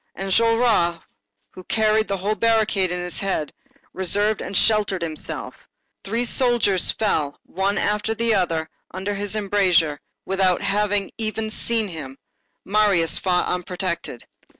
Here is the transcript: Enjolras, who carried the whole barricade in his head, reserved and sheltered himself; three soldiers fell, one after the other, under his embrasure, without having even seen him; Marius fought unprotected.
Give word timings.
Enjolras, 0.17 0.99
who 1.51 1.63
carried 1.65 2.07
the 2.07 2.17
whole 2.17 2.33
barricade 2.33 2.91
in 2.91 2.97
his 2.99 3.19
head, 3.19 3.53
reserved 3.93 4.41
and 4.41 4.57
sheltered 4.57 5.03
himself; 5.03 5.53
three 6.03 6.25
soldiers 6.25 6.89
fell, 6.89 7.39
one 7.43 7.77
after 7.77 8.15
the 8.15 8.33
other, 8.33 8.67
under 8.89 9.13
his 9.13 9.35
embrasure, 9.35 9.99
without 10.25 10.63
having 10.63 11.11
even 11.19 11.51
seen 11.51 11.87
him; 11.87 12.17
Marius 12.65 13.19
fought 13.19 13.45
unprotected. 13.45 14.25